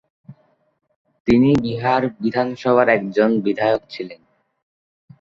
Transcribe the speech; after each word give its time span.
তিনি 1.27 1.49
বিহার 1.63 2.01
বিধানসভার 2.21 2.87
একজন 2.89 3.29
বিধায়ক 3.41 3.81
ছিলেন। 3.89 4.21